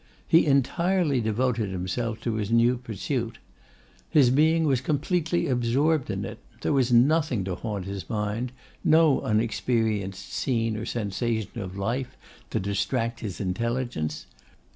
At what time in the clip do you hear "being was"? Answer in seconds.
4.31-4.81